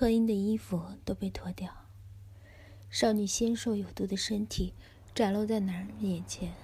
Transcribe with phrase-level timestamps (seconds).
[0.00, 1.70] 何英的衣服都被脱掉，
[2.88, 4.72] 少女纤瘦有度的身体
[5.14, 6.54] 展露在男人眼前。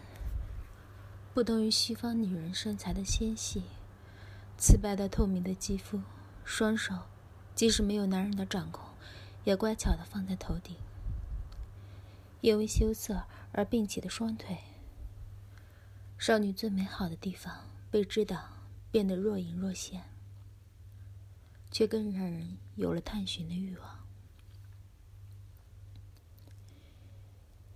[1.35, 3.65] 不同于西方女人身材的纤细、
[4.57, 6.01] 瓷白的透明的肌肤，
[6.47, 6.95] 双手
[7.55, 8.83] 即使没有男人的掌控，
[9.45, 10.75] 也乖巧的放在头顶。
[12.41, 14.57] 因为羞涩而并起的双腿，
[16.17, 18.49] 少女最美好的地方被知道，
[18.91, 20.05] 变得若隐若现。
[21.77, 24.07] 却更让人有了探寻的欲望。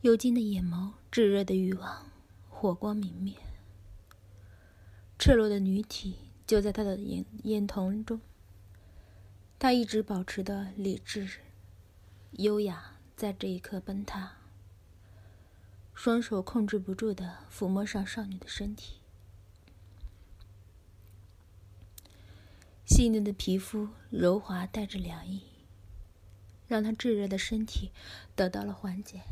[0.00, 2.06] 尤金的眼眸炙热的欲望，
[2.48, 3.34] 火光明灭。
[5.18, 8.22] 赤裸的女体就在他的眼眼瞳中。
[9.58, 11.28] 他一直保持的理智、
[12.30, 14.38] 优雅，在这一刻崩塌。
[15.92, 18.99] 双手控制不住的抚摸上少女的身体。
[22.90, 25.44] 细嫩的皮肤柔滑，带着凉意，
[26.66, 27.92] 让她炙热的身体
[28.34, 29.22] 得到了缓解。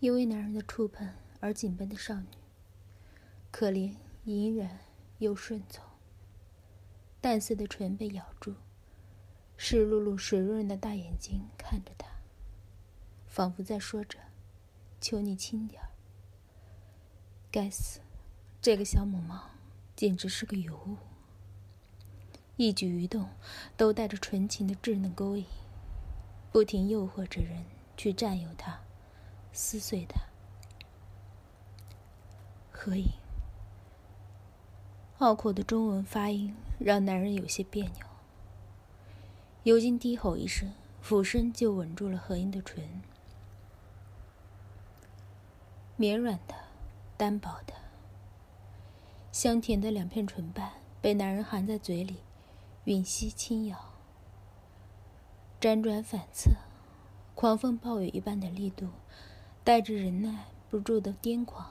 [0.00, 2.28] 因为男人的触碰而紧绷的少女，
[3.50, 3.94] 可怜、
[4.24, 4.78] 隐忍
[5.18, 5.84] 又顺从。
[7.20, 8.54] 淡色的唇被咬住，
[9.58, 12.08] 湿漉漉、水润润的大眼睛看着他，
[13.26, 14.18] 仿佛在说着
[14.98, 15.90] ：“求你轻点儿。”
[17.52, 18.00] 该死，
[18.62, 19.50] 这个小母猫！
[19.98, 20.96] 简直是个尤物，
[22.54, 23.30] 一举一动
[23.76, 25.44] 都带着纯情的稚嫩勾引，
[26.52, 27.64] 不停诱惑着人
[27.96, 28.78] 去占有他、
[29.52, 30.20] 撕碎他。
[32.70, 33.08] 合影，
[35.18, 38.06] 拗口的中文发音让男人有些别扭。
[39.64, 40.72] 尤金低吼一声，
[41.02, 43.02] 俯身就吻住了何英的唇，
[45.96, 46.54] 绵软的，
[47.16, 47.87] 单薄的。
[49.30, 52.16] 香甜的两片唇瓣被男人含在嘴里，
[52.84, 53.78] 吮吸轻咬，
[55.60, 56.50] 辗转反侧，
[57.34, 58.88] 狂风暴雨一般的力度，
[59.62, 61.70] 带着忍耐不住的癫狂。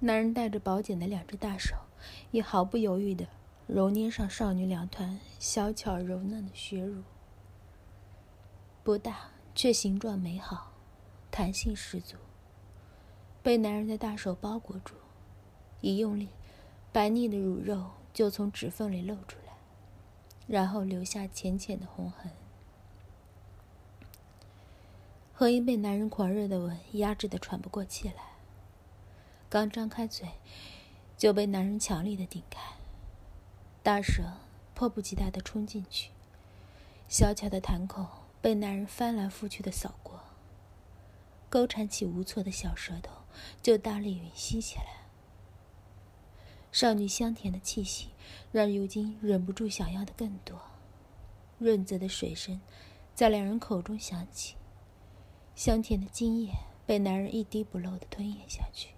[0.00, 1.76] 男人带着宝剑的两只大手，
[2.32, 3.28] 也毫不犹豫的
[3.68, 7.02] 揉捏上少女两团小巧柔嫩的血乳，
[8.82, 10.72] 不大却形状美好，
[11.30, 12.16] 弹性十足。
[13.42, 14.94] 被男人的大手包裹住，
[15.80, 16.28] 一用力，
[16.92, 19.54] 白腻的乳肉就从指缝里露出来，
[20.46, 22.30] 然后留下浅浅的红痕。
[25.32, 28.22] 何英被男人狂热的吻压制的喘不过气来，
[29.50, 30.28] 刚张开嘴，
[31.18, 32.60] 就被男人强力的顶开，
[33.82, 34.22] 大舌
[34.72, 36.10] 迫不及待的冲进去，
[37.08, 38.06] 小巧的弹口
[38.40, 40.20] 被男人翻来覆去的扫过，
[41.50, 43.21] 勾缠起无措的小舌头。
[43.62, 45.02] 就大力吮吸起来。
[46.70, 48.08] 少女香甜的气息
[48.50, 50.58] 让尤金忍不住想要的更多。
[51.58, 52.60] 润泽的水声
[53.14, 54.56] 在两人口中响起，
[55.54, 56.54] 香甜的精液
[56.86, 58.94] 被男人一滴不漏的吞咽下去。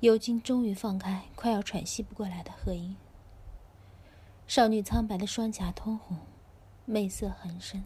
[0.00, 2.96] 尤金终于放开快要喘息不过来的贺英。
[4.46, 6.18] 少女苍白的双颊通红，
[6.84, 7.84] 媚色横生，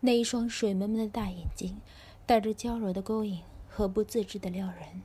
[0.00, 1.80] 那一双水蒙蒙的大眼睛。
[2.26, 5.02] 带着娇柔的勾引和不自知的撩人，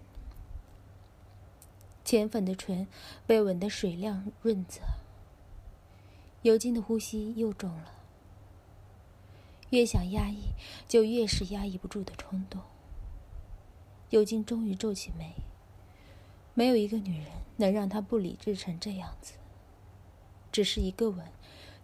[2.03, 2.87] 浅粉的唇
[3.27, 4.81] 被吻得水亮润泽。
[6.41, 7.93] 尤金的呼吸又重了，
[9.69, 10.53] 越想压抑，
[10.87, 12.59] 就越是压抑不住的冲动。
[14.09, 15.35] 尤金终于皱起眉，
[16.55, 17.27] 没有一个女人
[17.57, 19.35] 能让他不理智成这样子。
[20.51, 21.27] 只是一个吻，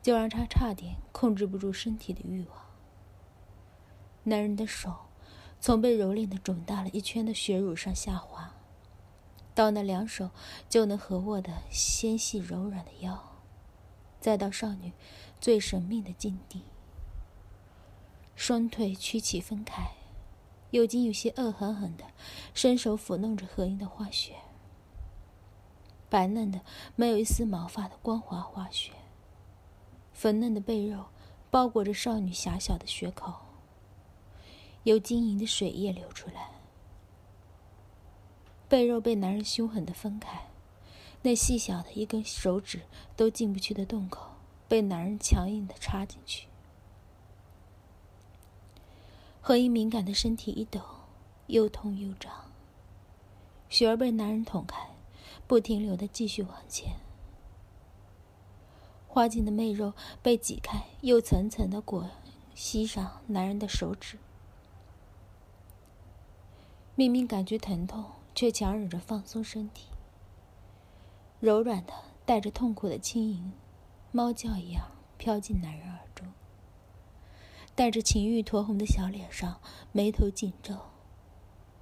[0.01, 2.65] 就让他差点控制不住身体的欲望。
[4.23, 5.06] 男人的手。
[5.59, 8.53] 从被蹂躏的肿大了一圈的血乳上下滑，
[9.53, 10.29] 到那两手
[10.69, 13.41] 就能合握的纤细柔软的腰，
[14.21, 14.93] 再到少女
[15.41, 16.63] 最神秘的境地。
[18.35, 19.93] 双腿屈起分开，
[20.69, 22.05] 尤金有些恶狠狠的
[22.53, 24.35] 伸手抚弄着何英的花穴，
[26.07, 26.61] 白嫩的
[26.95, 28.93] 没有一丝毛发的光滑花穴，
[30.13, 31.07] 粉嫩的背肉
[31.49, 33.46] 包裹着少女狭小的穴口。
[34.87, 36.49] 有晶莹的水液流出来，
[38.69, 40.47] 背肉被男人凶狠的分开，
[41.23, 42.83] 那细小的一根手指
[43.17, 44.29] 都进不去的洞口，
[44.69, 46.47] 被男人强硬的插进去。
[49.41, 50.79] 何英敏感的身体一抖，
[51.47, 52.31] 又痛又胀。
[53.67, 54.91] 雪儿被男人捅开，
[55.47, 56.93] 不停留的继续往前。
[59.05, 59.91] 花茎的媚肉
[60.23, 62.09] 被挤开，又层层的裹
[62.55, 64.17] 吸上男人的手指。
[66.99, 69.85] 明明感觉疼痛，却强忍着放松身体。
[71.39, 71.93] 柔软的、
[72.25, 73.51] 带着痛苦的轻盈，
[74.11, 74.89] 猫叫一样
[75.19, 76.25] 飘进男人耳中。
[77.75, 79.61] 带着情欲酡红的小脸上，
[79.91, 80.75] 眉头紧皱，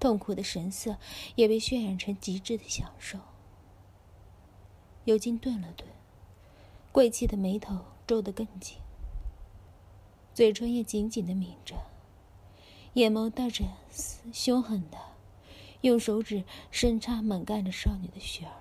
[0.01, 0.97] 痛苦的神色
[1.35, 3.17] 也被渲染成极致的享受。
[5.05, 5.87] 尤金顿了顿，
[6.91, 8.79] 贵气的眉头皱得更紧，
[10.33, 11.77] 嘴唇也紧紧的抿着，
[12.95, 13.65] 眼眸带着
[14.31, 14.97] 凶狠的，
[15.81, 18.55] 用手指深插猛干着少女的血儿，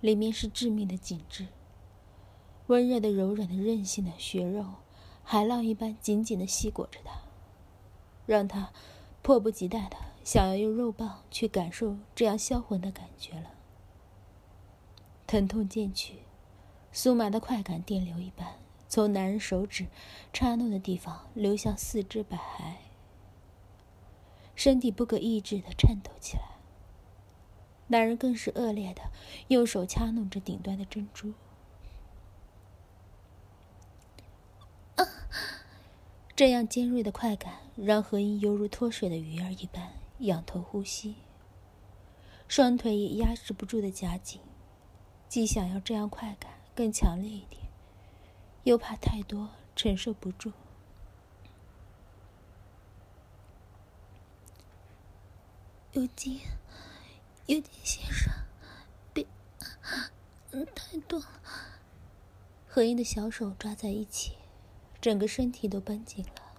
[0.00, 1.48] 里面是致命的紧致，
[2.68, 4.64] 温热的、柔软的、韧性的血肉。
[5.22, 7.12] 海浪一般紧紧的吸裹着她，
[8.24, 8.72] 让她
[9.22, 13.50] 迫不及待的想要用肉棒去感受这样销魂的感觉了。
[15.26, 16.20] 疼痛渐去，
[16.92, 18.58] 酥麻的快感电流一般
[18.88, 19.86] 从男人手指
[20.32, 22.74] 插弄的地方流向四肢百骸，
[24.54, 26.42] 身体不可抑制的颤抖起来。
[27.88, 29.10] 男人更是恶劣的
[29.48, 31.34] 用手掐弄着顶端的珍珠。
[34.94, 35.04] 啊
[36.36, 41.16] 这样尖锐的快感让何英犹如脱水的鱼儿一般仰头呼吸，
[42.48, 44.40] 双腿也压制不住的夹紧，
[45.28, 47.63] 既想要这样快感更强烈一点，
[48.64, 50.52] 又怕太多承受不住。
[55.92, 56.40] 尤金，
[57.46, 58.32] 尤金先生，
[59.12, 59.24] 别，
[60.74, 61.26] 太多了。
[62.66, 64.36] 何英的小手抓在一起。
[65.00, 66.54] 整个身体都绷紧了，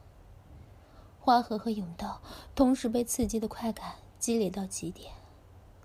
[1.20, 2.22] 花河和甬道
[2.54, 5.12] 同时被刺激的快感积累到极点，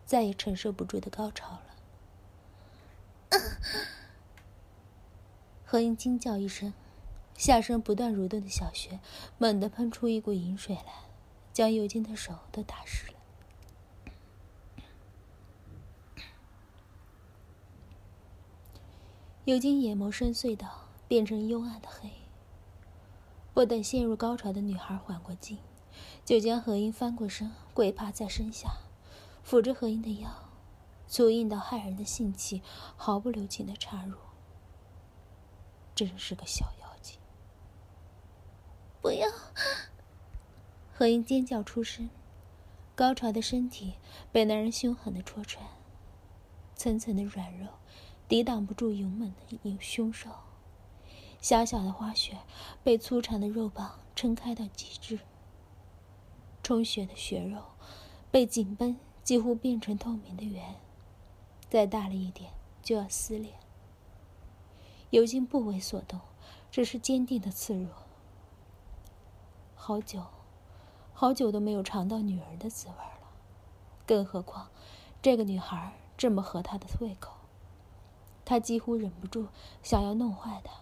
[0.04, 1.62] 再也承受不住的高潮了。
[5.70, 6.74] 何英惊叫一声，
[7.36, 8.98] 下身不断蠕动的小穴
[9.38, 10.82] 猛地喷出一股饮水来，
[11.52, 13.14] 将尤金的手都打湿了。
[19.44, 22.10] 尤金眼眸深邃到变成幽暗的黑。
[23.54, 25.58] 不等陷入高潮的女孩缓过劲，
[26.24, 28.72] 就将何英翻过身，跪趴在身下，
[29.46, 30.28] 抚着何英的腰，
[31.06, 32.60] 粗硬到骇人的性器
[32.96, 34.16] 毫不留情的插入。
[36.00, 37.18] 真是个小妖精！
[39.02, 39.28] 不要！
[40.94, 42.08] 何英尖叫出声，
[42.94, 43.96] 高潮的身体
[44.32, 45.62] 被男人凶狠的戳穿，
[46.74, 47.66] 层层的软肉
[48.26, 50.30] 抵挡不住勇猛的凶手。
[51.42, 52.38] 小小的花穴
[52.82, 55.18] 被粗长的肉棒撑开到极致，
[56.62, 57.62] 充血的血肉
[58.30, 60.76] 被紧绷，几乎变成透明的圆，
[61.68, 62.50] 再大了一点
[62.82, 63.52] 就要撕裂。
[65.10, 66.20] 尤金不为所动，
[66.70, 67.88] 只是坚定的刺入。
[69.74, 70.24] 好久，
[71.12, 73.28] 好久都没有尝到女儿的滋味了，
[74.06, 74.68] 更何况
[75.20, 77.32] 这个女孩这么合他的胃口，
[78.44, 79.48] 他几乎忍不住
[79.82, 80.74] 想要弄坏她。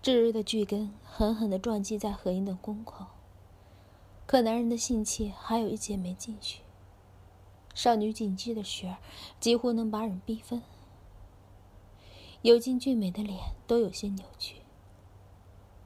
[0.00, 3.06] 炙热的巨根狠狠地撞击在何英的宫口，
[4.26, 6.60] 可男人的性器还有一节没进去。
[7.74, 8.98] 少女紧致的穴儿
[9.40, 10.62] 几乎能把人逼疯。
[12.44, 14.56] 尤金俊美的脸都有些扭曲，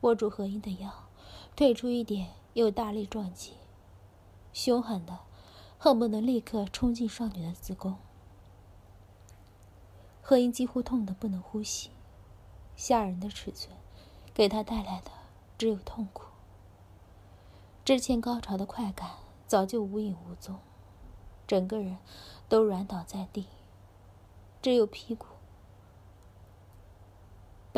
[0.00, 0.92] 握住何英的腰，
[1.54, 3.52] 退出一点，又大力撞击，
[4.52, 5.20] 凶狠的，
[5.78, 7.94] 恨不得立刻冲进少女的子宫。
[10.20, 11.90] 何英几乎痛得不能呼吸，
[12.74, 13.76] 吓人的尺寸。
[14.34, 15.12] 给她带来的
[15.56, 16.24] 只有痛苦。
[17.84, 19.10] 之前高潮的快感
[19.46, 20.58] 早就无影无踪，
[21.46, 21.98] 整个人
[22.48, 23.46] 都软倒在地，
[24.60, 25.26] 只有屁股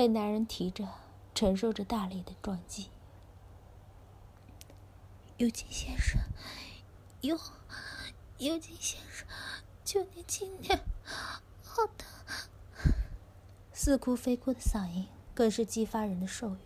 [0.00, 0.88] 被男人提着，
[1.34, 2.88] 承受着大力的撞击。
[5.36, 6.18] 尤金先生，
[7.20, 7.38] 尤
[8.38, 9.28] 尤金先生，
[9.84, 10.82] 求你轻点，
[11.62, 12.08] 好疼！
[13.74, 15.06] 似哭非哭的嗓音。
[15.34, 16.58] 更是激发人的兽欲。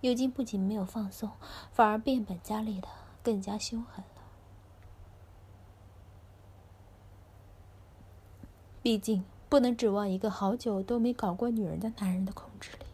[0.00, 1.30] 尤金不仅没有放松，
[1.70, 2.88] 反而变本加厉的
[3.22, 4.22] 更加凶狠了。
[8.80, 12.86] 毕竟不能指望一个好久都没搞过女人的男人的控制力。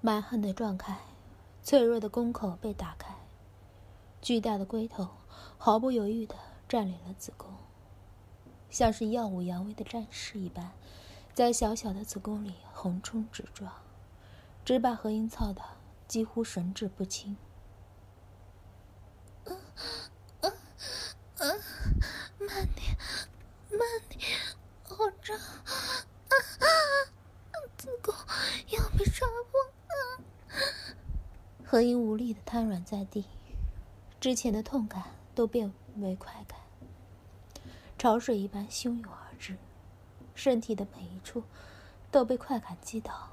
[0.00, 0.96] 蛮横的撞开，
[1.64, 3.12] 脆弱的宫口被打开，
[4.22, 5.08] 巨大的龟头
[5.58, 6.36] 毫不犹豫的
[6.68, 7.50] 占领了子宫，
[8.70, 10.70] 像是耀武扬威的战士一般，
[11.34, 13.72] 在小小的子宫里横冲直撞，
[14.64, 15.60] 直把何英操的
[16.06, 17.36] 几乎神志不清。
[19.44, 19.58] 嗯
[20.42, 20.52] 嗯
[21.38, 21.60] 嗯，
[22.38, 22.96] 慢点，
[23.80, 24.20] 慢点，
[24.82, 25.38] 好胀，
[27.78, 28.14] 子宫
[28.68, 29.58] 要被插破。
[31.64, 33.24] 何英无力的瘫软在地，
[34.20, 36.60] 之前的痛感都变为快感，
[37.96, 39.56] 潮水一般汹涌而至，
[40.34, 41.44] 身体的每一处
[42.10, 43.30] 都被快感击倒，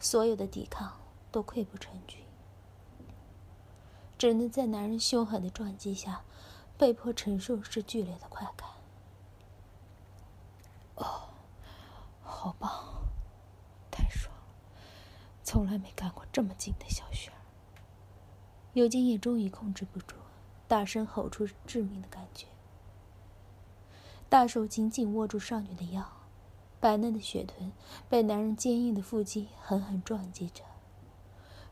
[0.00, 0.98] 所有的抵抗
[1.30, 2.24] 都溃不成军，
[4.16, 6.22] 只能在男人凶狠的撞击下，
[6.78, 8.70] 被迫承受这剧烈的快感。
[10.94, 11.30] 哦，
[12.42, 12.68] 好棒，
[13.88, 14.42] 太爽了，
[15.44, 17.38] 从来没干过这么劲的小雪儿。
[18.72, 20.16] 尤金也终于控制不住，
[20.66, 22.48] 大声吼出致命的感觉。
[24.28, 26.04] 大手紧紧握住少女的腰，
[26.80, 27.70] 白嫩的雪臀
[28.08, 30.64] 被男人坚硬的腹肌狠狠撞击着，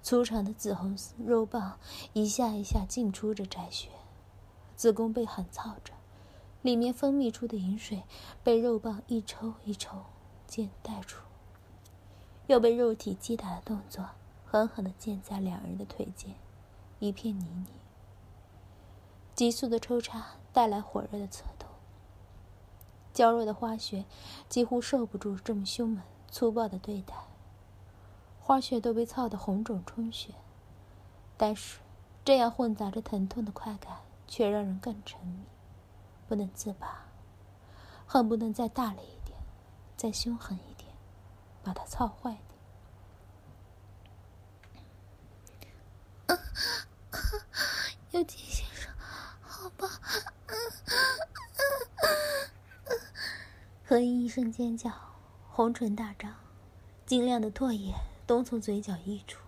[0.00, 1.80] 粗长的紫红肉棒
[2.12, 3.88] 一下一下进出着窄穴，
[4.76, 5.94] 子宫被狠操着，
[6.62, 8.04] 里面分泌出的饮水
[8.44, 10.04] 被肉棒一抽一抽
[10.50, 11.22] 剑带出，
[12.48, 14.04] 又被肉体击打的动作
[14.44, 16.34] 狠狠的溅在两人的腿间。
[16.98, 17.66] 一片泥泞，
[19.36, 21.70] 急速的抽插带来火热的刺痛。
[23.12, 24.04] 娇弱的花穴
[24.48, 27.14] 几乎受不住这么凶猛粗暴的对待，
[28.40, 30.34] 花穴都被操得红肿充血。
[31.36, 31.78] 但是，
[32.24, 35.44] 这样混杂着疼痛的快感却让人更沉迷，
[36.26, 37.06] 不能自拔，
[38.04, 39.19] 恨不能再大力一点，
[40.00, 40.90] 再凶狠一点，
[41.62, 42.34] 把他操坏
[46.26, 46.38] 掉。
[48.12, 48.90] 有金先生，
[49.42, 49.86] 好吧。
[53.84, 54.90] 何英一声尖叫，
[55.50, 56.34] 红唇大张，
[57.04, 57.92] 晶亮的唾液
[58.26, 59.38] 都从嘴角溢出。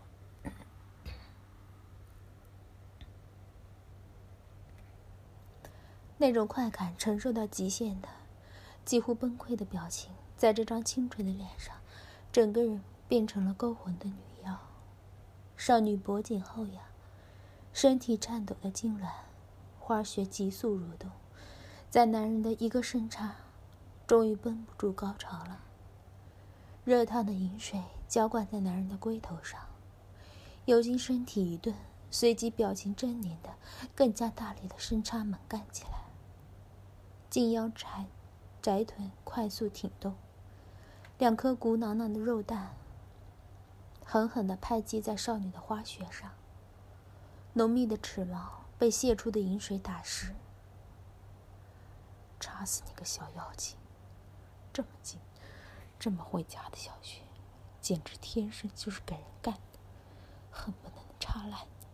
[6.19, 8.09] 那种快感承受到极限的、
[8.85, 11.77] 几乎崩溃的表情，在这张清纯的脸上，
[12.33, 14.59] 整个人变成了勾魂的女妖。
[15.57, 16.83] 少女脖颈后仰。
[17.73, 19.09] 身体颤抖的痉挛，
[19.79, 21.13] 花穴急速蠕动，
[21.89, 23.37] 在男人的一个深插，
[24.05, 25.61] 终于绷不住高潮了。
[26.85, 29.61] 热烫的饮水浇灌在男人的龟头上，
[30.65, 31.73] 尤金身体一顿，
[32.11, 33.55] 随即表情狰狞的
[33.95, 36.07] 更加大力的深插猛干起来。
[37.31, 38.07] 金腰窄
[38.61, 40.17] 窄臀快速挺动，
[41.23, 42.75] 两颗鼓囊囊的肉蛋
[44.05, 46.33] 狠狠的拍击在少女的花穴上。
[47.53, 50.35] 浓密的齿毛被泄出的饮水打湿。
[52.41, 53.77] 插死你个小妖精！
[54.73, 55.21] 这么精，
[55.97, 57.23] 这么会夹的小穴，
[57.81, 59.79] 简直天生就是给人干的，
[60.51, 61.87] 恨不能插烂你！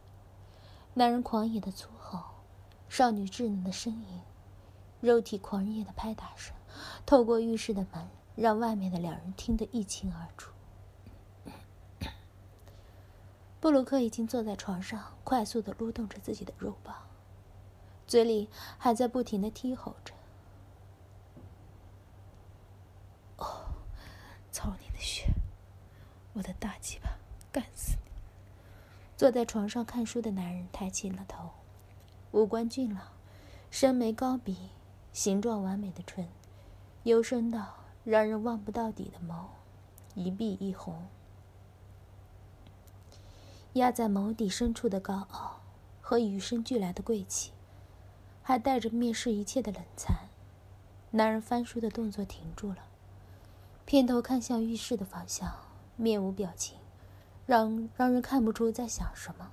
[0.95, 2.25] 男人狂野的粗吼，
[2.89, 4.23] 少女稚嫩的呻吟，
[5.03, 6.57] 肉体狂野的拍打声，
[7.05, 8.09] 透过浴室的门，
[8.41, 10.53] 让外面的两人听得一清二楚。
[13.61, 16.95] 布鲁克已经坐在床上，快速的撸动着自己的肉棒，
[18.07, 20.15] 嘴里还在不停的低吼着
[23.39, 23.75] ：“哦，
[24.53, 25.27] 操你的血！
[26.35, 27.19] 我的大鸡巴，
[27.51, 28.13] 干死你！”
[29.19, 31.51] 坐在床上看书的男人抬起了头，
[32.31, 33.03] 五官俊朗，
[33.69, 34.71] 深眉高鼻，
[35.13, 36.29] 形状完美的唇，
[37.03, 37.75] 幽深道
[38.11, 39.49] 让人望不到底的眸，
[40.15, 41.09] 一闭一红。
[43.75, 45.61] 压在眸底深处的高傲
[46.01, 47.53] 和与生俱来的贵气，
[48.43, 50.31] 还带着蔑视一切的冷残。
[51.11, 52.79] 男人翻书的动作停住了，
[53.85, 55.53] 偏头看向浴室的方向，
[55.97, 56.79] 面无表情，
[57.45, 59.53] 让让人看不出在想什么。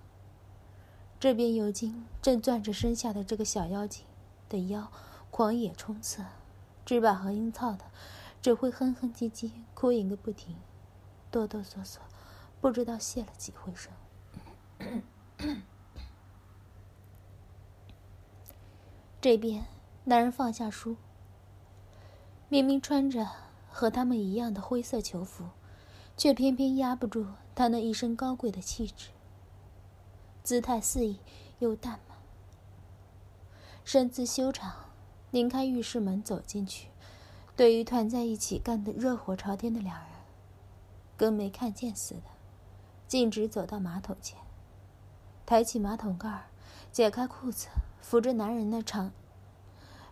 [1.19, 4.05] 这边尤金正攥着身下的这个小妖精
[4.47, 4.89] 的腰，
[5.29, 6.23] 狂野冲刺，
[6.85, 7.83] 只把何英操的
[8.45, 10.55] 只会哼哼唧唧哭吟个不停，
[11.31, 11.97] 哆哆嗦嗦，
[12.61, 13.91] 不知道泄了几回声。
[19.19, 19.65] 这边，
[20.03, 20.95] 男人放下书，
[22.47, 23.27] 明明穿着
[23.67, 25.45] 和他们一样的灰色囚服，
[26.15, 27.25] 却偏偏压不住
[27.55, 29.09] 他那一身高贵的气质。
[30.43, 31.17] 姿态肆意
[31.57, 32.15] 又淡满，
[33.83, 34.91] 身姿修长，
[35.31, 36.89] 拧开浴室门走进去，
[37.55, 40.09] 对于团在一起干得热火朝天的两人，
[41.15, 42.23] 跟没看见似的，
[43.07, 44.37] 径直走到马桶前。
[45.45, 46.47] 抬起马桶盖，
[46.91, 47.67] 解开裤子，
[48.01, 49.13] 扶着男人那长、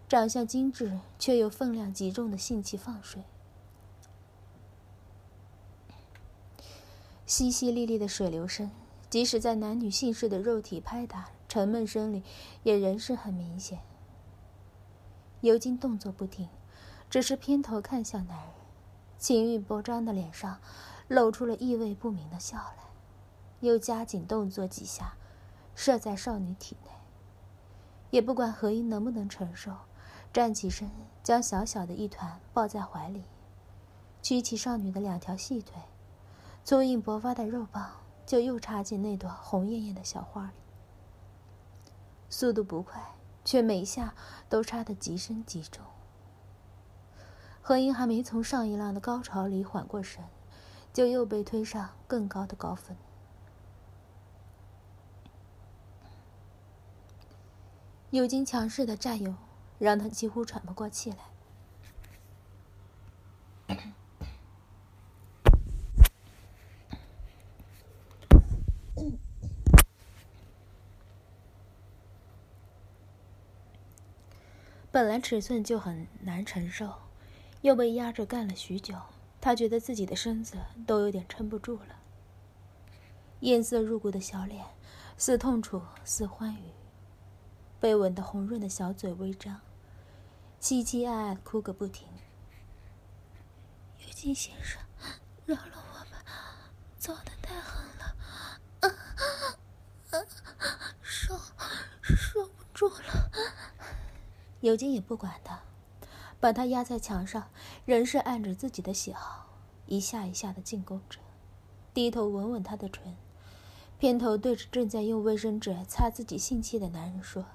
[0.08, 3.24] 长相精致却又分量极重的性器放水。
[7.28, 8.72] 淅淅沥沥的水流声，
[9.10, 12.24] 即使在男女性事的肉体拍打、沉闷声里，
[12.64, 13.80] 也仍是很明显。
[15.42, 16.48] 尤金动作不停，
[17.14, 18.48] 只是偏头看向男人，
[19.20, 20.60] 情欲勃张的脸上
[21.08, 22.86] 露出了意味不明的笑来，
[23.60, 25.14] 又加紧动作几下，
[25.76, 26.90] 射在少女体内。
[28.10, 29.76] 也不管何英能不能承受，
[30.34, 30.90] 站起身，
[31.22, 33.26] 将小小的一团抱在怀里，
[34.24, 35.84] 举起少女的两条细腿。
[36.66, 37.92] 粗硬勃发的肉棒
[38.26, 40.54] 就又插进那朵红艳艳的小花里，
[42.28, 43.00] 速度不快，
[43.46, 44.16] 却每下
[44.50, 45.86] 都插得极深极重。
[47.66, 50.22] 何英还没从上一浪的高潮里缓过神，
[50.92, 52.98] 就又被推上更高的高峰。
[58.10, 59.34] 有经强势的占有，
[59.80, 61.18] 让他几乎喘不过气来。
[74.92, 76.94] 本来尺寸就很难承受，
[77.64, 78.94] 又被压着干了许久，
[79.40, 82.02] 他觉得自己的身子都有点撑不住了。
[83.40, 84.66] 艳色入骨的小脸，
[85.18, 86.74] 似痛楚似欢愉，
[87.80, 89.62] 被吻得红润的小嘴微张，
[90.60, 92.06] 凄凄爱爱哭个不停。
[94.06, 94.82] 有金先生，
[95.46, 96.22] 饶了我吧，
[97.00, 98.18] 操的太狠了，
[98.82, 98.88] 啊
[100.12, 100.20] 啊，
[101.02, 101.40] 受
[102.02, 103.32] 受不住了。
[104.60, 105.62] 尤金也不管他，
[106.44, 107.48] 把他压在墙上，
[107.86, 109.48] 仍是按着自己的喜好，
[109.86, 111.22] 一下一下的进攻着，
[111.94, 113.16] 低头吻吻他的唇，
[113.98, 117.46] 偏头对着正在用卫生纸擦自己性器的男人说：“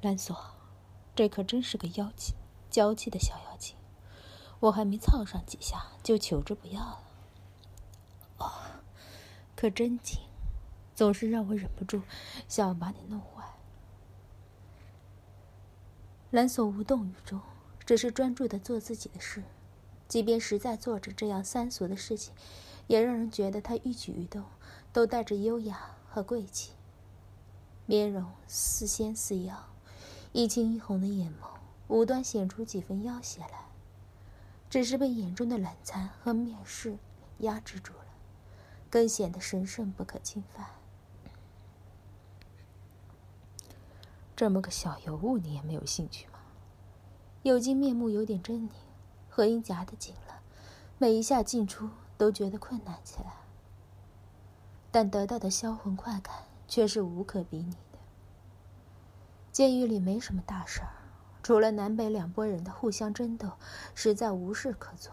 [0.00, 0.40] 兰索，
[1.16, 2.34] 这可真是个妖气、
[2.70, 3.74] 娇气的小妖精，
[4.60, 7.02] 我还没操上几下，就求着不要了。
[8.38, 8.52] 哦，
[9.56, 10.20] 可真紧，
[10.94, 12.00] 总是让我忍不住
[12.46, 13.41] 想要把你弄坏。”
[16.32, 17.38] 兰索无动于衷，
[17.84, 19.42] 只是专注的做自己的事。
[20.08, 22.32] 即便实在做着这样三俗的事情，
[22.86, 24.42] 也让人觉得他一举一动
[24.94, 26.72] 都带着优雅和贵气。
[27.84, 29.68] 面容似仙似妖，
[30.32, 31.48] 一青一红的眼眸
[31.88, 33.66] 无端显出几分妖邪来，
[34.70, 36.96] 只是被眼中的冷残和蔑视
[37.40, 38.06] 压制住了，
[38.88, 40.66] 更显得神圣不可侵犯。
[44.42, 46.40] 这么个小尤物，你也没有兴趣吗？
[47.44, 48.70] 有金面目有点狰狞，
[49.28, 50.40] 何英夹得紧了，
[50.98, 53.34] 每一下进出都觉得困难起来。
[54.90, 56.34] 但得到的销魂快感
[56.66, 58.00] 却是无可比拟的。
[59.52, 60.90] 监狱里没什么大事儿，
[61.44, 63.52] 除了南北两拨人的互相争斗，
[63.94, 65.12] 实在无事可做。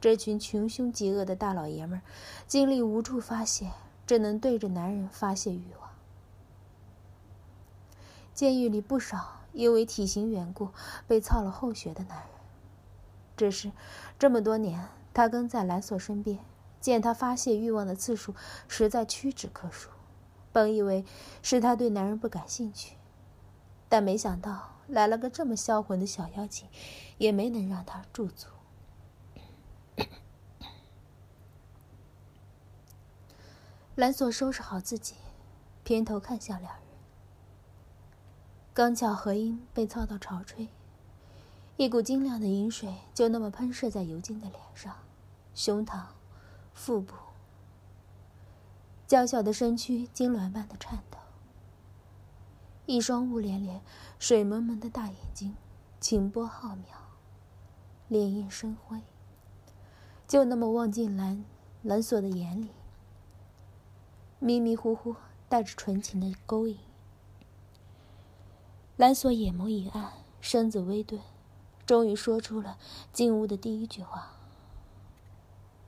[0.00, 2.02] 这群穷凶极恶的大老爷们儿，
[2.48, 3.70] 精力无处发泄，
[4.04, 5.87] 只能对着男人发泄欲望。
[8.38, 10.68] 监狱里不少因为体型缘故
[11.08, 12.28] 被操了后学的男人，
[13.36, 13.72] 只是
[14.16, 16.38] 这么多年他跟在兰索身边，
[16.80, 18.36] 见他发泄欲望的次数
[18.68, 19.90] 实在屈指可数。
[20.52, 21.04] 本以为
[21.42, 22.96] 是他对男人不感兴趣，
[23.88, 26.68] 但没想到来了个这么销魂的小妖精，
[27.16, 28.46] 也没能让他驻足。
[33.96, 35.16] 兰索收拾好自己，
[35.82, 36.87] 偏头看向两人。
[38.78, 40.68] 刚巧何英被操到潮吹，
[41.76, 44.94] 一股晶亮的银水就那么喷射在尤金的脸上、
[45.52, 46.04] 胸膛、
[46.72, 47.12] 腹部，
[49.04, 51.18] 娇小的身躯痉挛般的颤抖。
[52.86, 53.82] 一双雾连连、
[54.20, 55.56] 水蒙蒙的大眼睛，
[55.98, 56.84] 清波浩渺，
[58.08, 59.02] 潋滟生辉，
[60.28, 61.44] 就那么望进蓝
[61.82, 62.68] 蓝锁的眼里，
[64.38, 65.16] 迷迷糊糊
[65.48, 66.78] 带着纯情的勾引。
[68.98, 71.20] 兰索眼眸一暗，身子微顿，
[71.86, 72.76] 终于说出了
[73.12, 74.32] 进屋的第一句话：“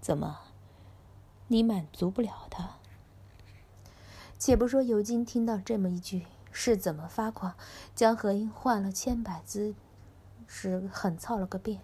[0.01, 0.39] 怎么，
[1.49, 2.77] 你满足不了他？”
[4.39, 7.57] 且不说尤金听到这么一句是怎么发狂，
[7.97, 9.75] 将何英换了千百姿
[10.47, 11.81] 时狠操了个遍，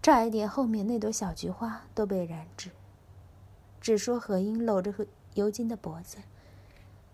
[0.00, 2.70] 差一点后面那朵小菊花都被染指。
[3.80, 4.94] 只说何英搂着
[5.34, 6.18] 尤金的脖子，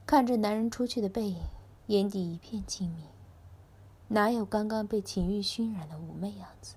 [0.05, 1.41] 看着男人出去的背影，
[1.87, 3.07] 眼底一片清明。
[4.13, 6.75] 哪有刚刚被情欲熏染的妩媚样子？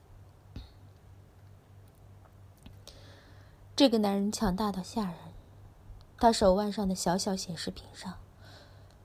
[3.76, 5.16] 这个男人强大到吓人，
[6.18, 8.20] 他手腕上的小小显示屏上，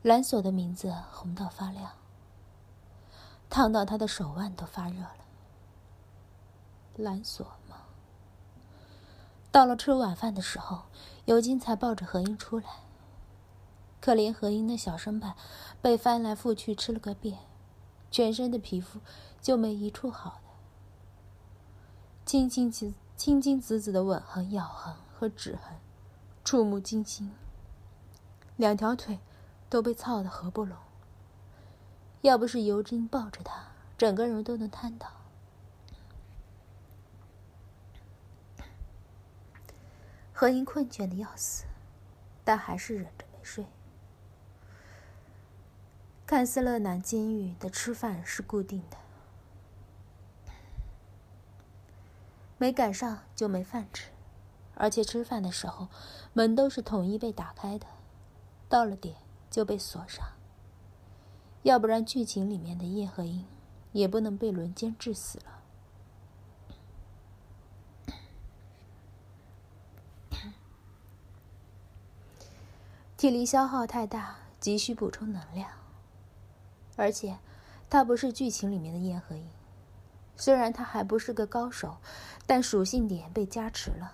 [0.03, 1.91] 蓝锁的名字红到发亮，
[3.49, 5.17] 烫到他的手腕都发热了。
[6.95, 7.79] 蓝锁吗？
[9.51, 10.83] 到了吃晚饭的时候，
[11.25, 12.67] 尤金才抱着何英出来。
[14.01, 15.35] 可怜何英的小身板
[15.83, 17.41] 被翻来覆去吃了个遍，
[18.11, 19.01] 全身的皮肤
[19.41, 20.51] 就没一处好的。
[22.25, 25.79] 青青青青青紫紫的吻痕、咬痕和指痕，
[26.45, 27.33] 触目惊心。
[28.57, 29.21] 两条腿
[29.69, 30.77] 都被操得合不拢。
[32.23, 35.09] 要不是尤金抱着他，整个人都能瘫倒。
[40.33, 41.65] 何英困倦的要死，
[42.45, 43.67] 但还是忍着没睡。
[46.31, 48.97] 看似勒南监狱的吃饭是固定的。
[52.57, 54.13] 没赶上就没饭吃，
[54.77, 55.89] 而且吃饭的时候
[56.33, 57.89] 门都是统一被打开的，
[58.69, 59.17] 到了点
[59.51, 60.25] 就被锁上。
[61.65, 63.45] 要不然剧情里面的叶和英
[63.91, 65.63] 也不能被轮奸致死了。
[73.17, 75.80] 体力消耗太大，急需补充能量。
[77.01, 77.39] 而且，
[77.89, 79.49] 他不是剧情里面的燕和影。
[80.37, 81.97] 虽然他还不是个高手，
[82.47, 84.13] 但属性点被加持了，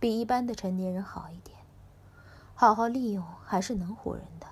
[0.00, 1.58] 比一般的成年人好一点。
[2.54, 4.46] 好好利用还是能唬人的。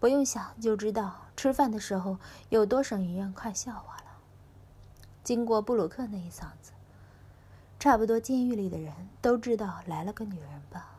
[0.00, 4.18] 不用想就知道，吃饭的时候有多少人看笑话了。
[5.22, 6.72] 经过布鲁克那一嗓子，
[7.78, 10.96] 差不多监狱里的人都知道来了个女人吧。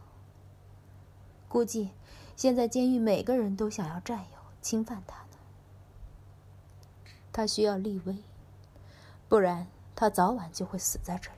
[1.49, 1.91] 估计
[2.35, 4.36] 现在监狱每个人都想要占有、
[4.67, 5.25] 侵犯他。
[7.31, 8.17] 他需要立威，
[9.29, 11.37] 不然他早晚就会死在这里。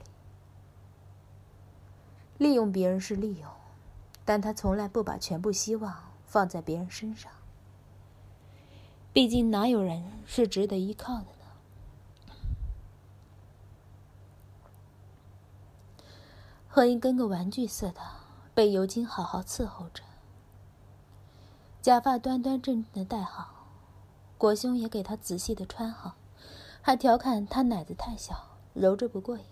[2.39, 3.51] 利用别人是利用，
[4.25, 7.31] 但他从来不把全部希望放在别人身上。
[9.13, 11.45] 毕竟哪有人是值得依靠的呢？
[16.67, 18.01] 何英跟个玩具似的，
[18.55, 20.01] 被尤金好好伺候着，
[21.89, 23.65] 假发端端正正的戴好。
[24.37, 26.17] 裹胸也给他仔细的穿好，
[26.83, 29.43] 还调侃他奶子太小，揉着不过瘾。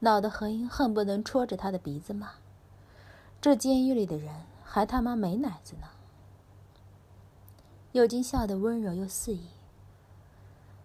[0.00, 2.32] 恼得何英恨不能戳着他的鼻子骂
[3.40, 5.88] ：“这监狱里的人还他妈没奶子呢！”
[7.92, 9.48] 又金笑得温柔又肆意，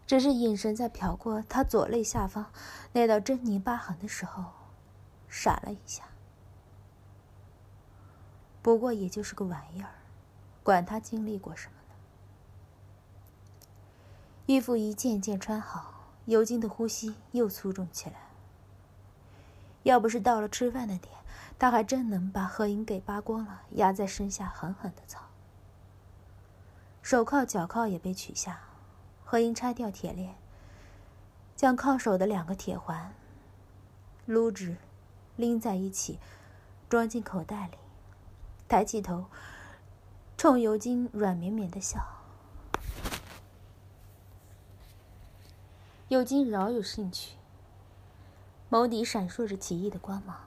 [0.07, 2.45] 只是眼神在瞟过他左肋下方
[2.93, 4.45] 那道狰狞疤痕的时候，
[5.27, 6.05] 闪了一下。
[8.61, 9.91] 不过也就是个玩意儿，
[10.63, 11.95] 管他经历过什么呢。
[14.47, 18.15] 衣服一件件穿好，尤金的呼吸又粗重起来。
[19.83, 21.13] 要不是到了吃饭的点，
[21.57, 25.21] 他还真能把何英给扒光了，压在身下狠狠的操。
[27.01, 28.59] 手铐、脚铐也被取下，
[29.23, 30.35] 何英拆掉铁链，
[31.55, 33.15] 将铐手的两个铁环
[34.25, 34.75] 撸直，
[35.37, 36.19] 拎在一起，
[36.89, 37.77] 装进口袋里，
[38.69, 39.25] 抬起头，
[40.37, 41.99] 冲尤金软绵绵的笑。
[46.09, 47.35] 尤金饶有兴趣，
[48.69, 50.37] 眸底闪烁着奇异的光芒。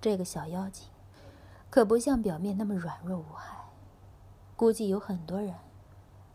[0.00, 0.88] 这个小妖精，
[1.68, 3.66] 可不像表面那么软弱无害，
[4.56, 5.54] 估计有很多人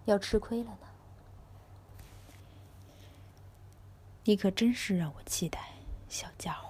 [0.06, 0.88] 要吃亏了呢。
[4.26, 5.60] 你可真是让我期待，
[6.08, 6.65] 小家伙。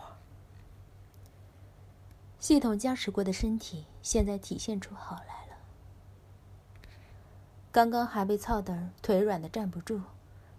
[2.45, 5.57] 系统加持过的身体，现在体现出好来了。
[7.71, 9.99] 刚刚还被操得腿软的站不住。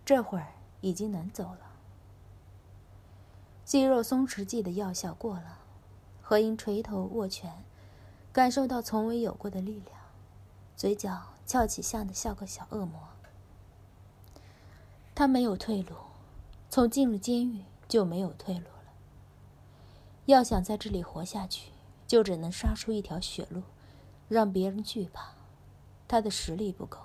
[0.04, 0.48] 这会儿
[0.80, 1.60] 已经能走了，
[3.64, 5.60] 肌肉松弛剂的药效过了，
[6.20, 7.62] 何英垂头握拳，
[8.32, 9.96] 感受到从未有过的力量，
[10.74, 12.98] 嘴角翘起，像的像个小恶魔。
[15.14, 15.94] 他没有退路，
[16.68, 18.92] 从进了监狱就没有退路了。
[20.24, 21.70] 要想在这里活下去，
[22.06, 23.62] 就只能杀出一条血路，
[24.28, 25.32] 让别人惧怕。
[26.08, 26.98] 他的实力不够，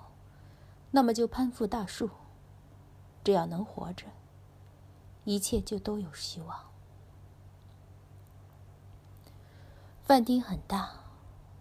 [0.92, 2.10] 那么就攀附大树。
[3.24, 4.08] 只要能活着，
[5.24, 6.72] 一切就都有希望。
[10.04, 10.92] 饭厅很大，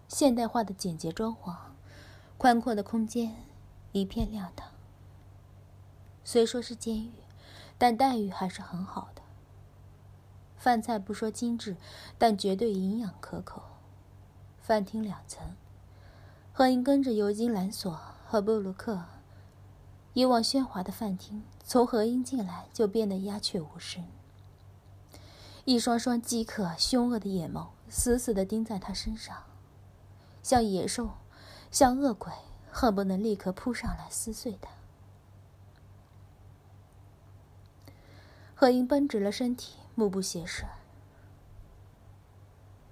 [0.09, 1.55] 现代化的简洁装潢，
[2.37, 3.37] 宽阔的空间，
[3.93, 4.71] 一片亮堂。
[6.25, 7.13] 虽说是监狱，
[7.79, 9.20] 但待遇还是很好的。
[10.61, 11.79] 饭菜不说精致，
[12.19, 13.63] 但绝对营养可口。
[14.61, 15.57] 饭厅两层，
[16.53, 19.05] 何英跟着尤金·兰索和布鲁克。
[20.13, 24.05] 以往喧哗的饭厅，从何英进来就变得鸦雀无声。
[25.65, 29.45] 一双双饥渴、凶恶的眼眸死死地盯在他身上，
[30.43, 31.13] 像野兽，
[31.71, 32.31] 像恶鬼，
[32.71, 34.69] 恨不能立刻扑上来撕碎他。
[38.55, 40.65] 何英绷直了身体，目不斜视。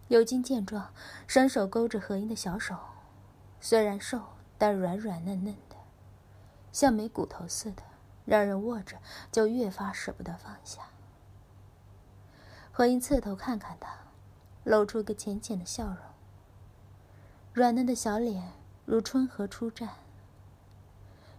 [0.08, 0.92] 尤金见状，
[1.26, 2.76] 伸手勾着何英的小手，
[3.62, 4.20] 虽然瘦，
[4.58, 5.76] 但软软嫩嫩的，
[6.70, 7.82] 像没骨头似的，
[8.26, 8.98] 让人握着
[9.32, 10.82] 就越发舍不得放下。
[12.70, 13.90] 何英侧头看看他，
[14.64, 15.96] 露出个浅浅的笑容。
[17.54, 18.52] 软嫩的小脸
[18.84, 19.88] 如春荷初绽。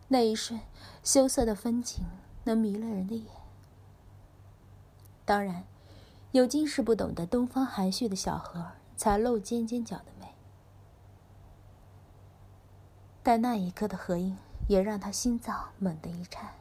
[0.08, 0.62] 那一瞬，
[1.04, 2.06] 羞涩的风情
[2.46, 3.39] 能迷了人的眼。
[5.30, 5.64] 当然，
[6.32, 10.34] 有金是不懂得东方含蓄的小河才露尖尖角的美。
[13.22, 14.36] 但那一刻的何英
[14.68, 16.56] 也让他心脏猛地一颤，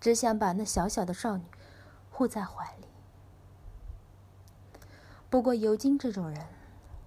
[0.00, 1.44] 只想把那小小的少女
[2.10, 2.86] 护在怀里。
[5.28, 6.46] 不过，尤金这种人，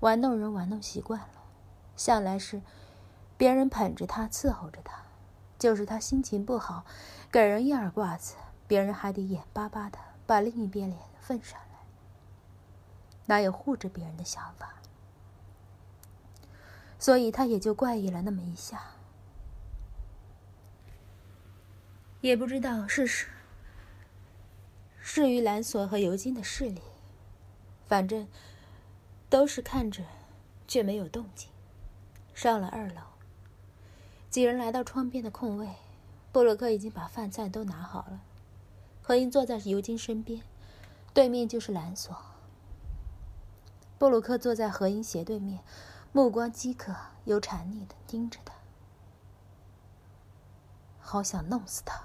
[0.02, 1.42] 玩弄人玩弄习惯了，
[1.98, 2.62] 向来是
[3.36, 5.06] 别人捧着他伺候着他，
[5.58, 6.86] 就是他心情不好，
[7.32, 8.36] 给人一耳刮子，
[8.68, 11.80] 别人还得眼巴巴的把另一边脸奉上来，
[13.26, 14.76] 哪有护着别人的想法？
[16.98, 18.82] 所以他也就怪异了那么一下，
[22.22, 23.28] 也不知道是是
[25.00, 26.82] 是于兰索和尤金的势力。
[27.88, 28.28] 反正
[29.30, 30.04] 都是看着，
[30.68, 31.50] 却没有动静。
[32.34, 33.02] 上了二楼，
[34.32, 35.70] 几人来到窗边的空位，
[36.32, 38.22] 布洛克已经把饭菜都拿好了。
[39.08, 40.42] 何英坐在尤金身边，
[41.14, 42.18] 对面就是蓝索。
[44.00, 45.60] 布鲁克坐在何英斜对面，
[46.12, 46.92] 目光饥渴
[47.26, 48.56] 又馋腻的盯着他，
[51.00, 52.02] 好想弄死他。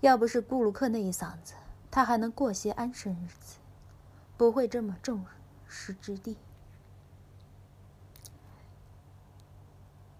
[0.00, 1.52] 要不是布鲁克那一嗓子，
[1.90, 3.58] 他还能过些安生日子。
[4.38, 5.26] 不会这么众
[5.66, 6.38] 矢之的。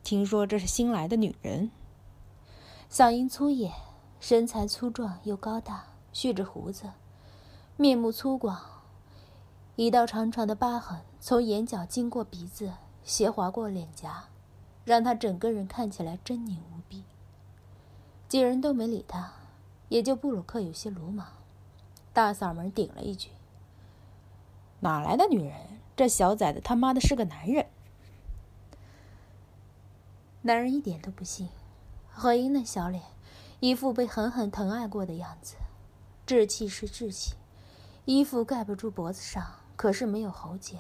[0.03, 1.71] 听说这是新来的女人，
[2.91, 3.73] 嗓音粗野，
[4.21, 6.91] 身材粗壮又高大，蓄着胡子，
[7.77, 8.57] 面目粗犷，
[9.77, 12.73] 一道长长的疤痕从眼角经过鼻子，
[13.05, 14.25] 斜划过脸颊，
[14.85, 17.05] 让他整个人看起来狰狞无比。
[18.29, 19.33] 几人都没理他，
[19.89, 21.29] 也就布鲁克有些鲁莽，
[22.13, 23.31] 大嗓门顶了一句。
[24.81, 25.55] 哪来的女人？
[25.97, 27.67] 这小崽子他妈的是个男人！
[30.43, 31.49] 男人一点都不信。
[32.09, 33.03] 何英那小脸，
[33.61, 35.57] 一副被狠狠疼爱过的样子，
[36.27, 37.35] 稚气是稚气，
[38.05, 39.45] 衣服盖不住脖子上，
[39.77, 40.79] 可是没有喉结。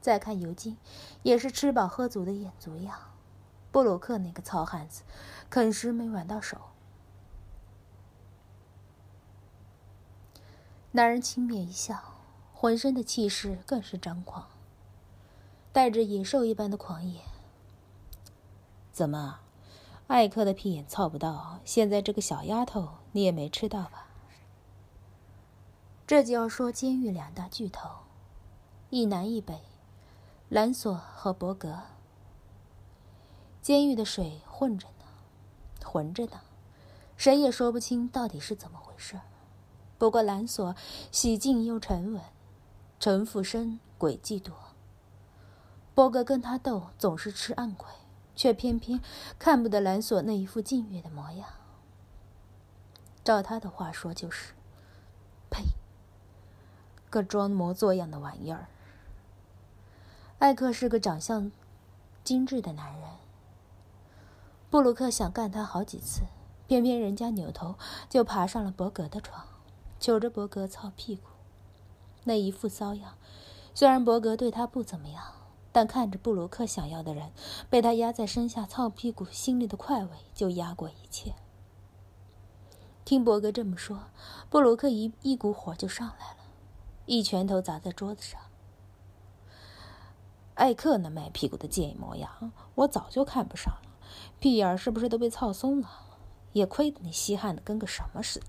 [0.00, 0.76] 再看尤金，
[1.22, 2.98] 也是吃饱喝足的眼足样。
[3.72, 5.02] 布鲁克那个糙汉子，
[5.48, 6.58] 啃食没玩到手。
[10.92, 12.10] 男人轻蔑一笑。
[12.56, 14.48] 浑身的气势更是张狂，
[15.70, 17.20] 带着野兽一般的狂野。
[18.90, 19.40] 怎么，
[20.06, 24.08] 艾克的屁眼操不到，现在这个小丫头你也没吃到吧？
[26.06, 27.88] 这就要说监狱两大巨头，
[28.90, 29.62] 一南一北，
[30.50, 31.80] 兰索和伯格。
[33.62, 35.06] 监狱的水混着呢，
[35.82, 36.42] 浑着呢，
[37.16, 39.18] 谁也说不清到底是怎么回事。
[39.96, 40.76] 不过兰索
[41.10, 42.20] 喜静又沉稳。
[43.00, 44.54] 城府深，诡计多。
[45.94, 47.90] 伯格跟他斗，总是吃暗亏，
[48.34, 49.00] 却偏偏
[49.38, 51.48] 看不得蓝索那一副禁欲的模样。
[53.22, 54.52] 照他的话说，就是，
[55.50, 55.64] 呸，
[57.08, 58.68] 个装模作样的玩意儿。
[60.38, 61.50] 艾克是个长相
[62.22, 63.08] 精致的男人。
[64.70, 66.22] 布鲁克想干他好几次，
[66.66, 67.76] 偏偏人家扭头
[68.10, 69.46] 就爬上了伯格的床，
[69.98, 71.28] 求着伯格操屁股。
[72.24, 73.16] 那一副骚样，
[73.74, 75.22] 虽然伯格对他不怎么样，
[75.74, 77.32] 但看着布鲁克想要的人
[77.68, 81.34] 被他压在身下操屁股，心里的快慰就压过一切。
[83.04, 84.04] 听伯格这么说，
[84.48, 86.44] 布鲁克一一股火就上来了，
[87.06, 88.40] 一拳头砸在桌子上。
[90.54, 93.90] 艾克那卖屁股的贱模样，我早就看不上了，
[94.38, 95.90] 屁眼是不是都被操松了？
[96.52, 98.46] 也亏得你稀罕的跟个什么似的。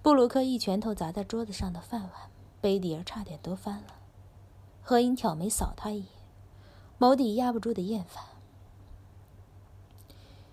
[0.00, 2.30] 布鲁克一拳头砸在桌子上的饭碗。
[2.60, 3.96] 杯底儿差点都翻了，
[4.86, 6.08] 何英挑眉扫他一眼，
[6.98, 8.22] 眸底压不住的厌烦。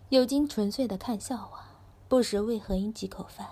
[0.08, 1.66] 有金纯粹的看笑话，
[2.08, 3.46] 不时喂何英几口饭。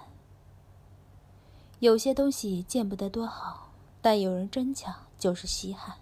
[1.79, 5.97] 有些东西见不得多好，但有人争抢就是稀罕。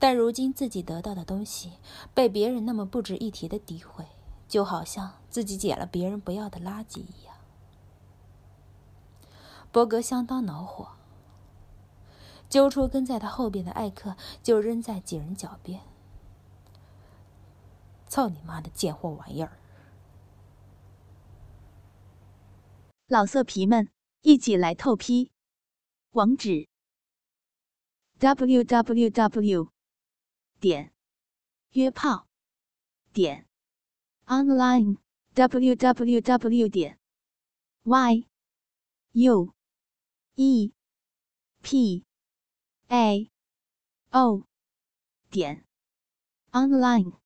[0.00, 1.74] 但如今自己得到的东西
[2.12, 4.06] 被别人那么不值一提的诋毁，
[4.48, 7.36] 就好像自己捡了别人不要的垃圾一样。
[9.70, 10.88] 伯格相当恼火，
[12.48, 15.80] 揪出跟在他后边的艾克，就扔在几人脚边。
[18.08, 19.58] 操你妈的贱货玩意儿！
[23.08, 23.90] 老色皮们，
[24.22, 25.30] 一起来透批！
[26.12, 26.68] 网址
[28.18, 29.70] ：w w w
[30.58, 30.92] 点
[31.72, 32.26] 约炮
[33.12, 33.46] 点
[34.24, 34.96] online
[35.34, 36.98] w w w 点
[37.82, 38.26] y
[39.12, 39.52] u
[40.36, 40.72] e
[41.60, 42.05] p
[42.88, 43.30] a.
[44.12, 44.44] O.
[45.30, 45.64] 点。
[46.52, 47.25] Online。